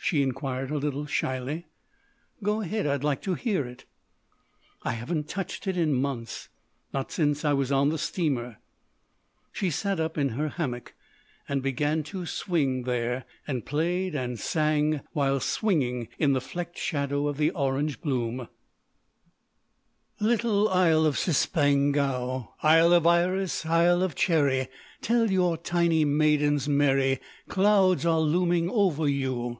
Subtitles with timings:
[0.00, 1.66] she inquired a little shyly.
[2.42, 2.84] "Go ahead.
[2.86, 3.84] I'd like to hear it!"
[4.82, 8.56] "I haven't touched it in months—not since I was on the steamer."
[9.52, 10.94] She sat up in her hammock
[11.48, 17.28] and began to swing there; and played and sang while swinging in the flecked shadow
[17.28, 18.48] of the orange bloom:
[20.20, 24.68] "Little Isle of Cispangou, Isle of iris, isle of cherry,
[25.02, 27.20] Tell your tiny maidens merry
[27.50, 29.58] _Clouds are looming over you!